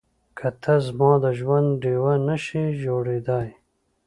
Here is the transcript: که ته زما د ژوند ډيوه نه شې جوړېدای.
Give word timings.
که 0.37 0.47
ته 0.61 0.73
زما 0.87 1.11
د 1.23 1.25
ژوند 1.39 1.67
ډيوه 1.81 2.13
نه 2.27 2.35
شې 2.43 2.63
جوړېدای. 2.83 3.49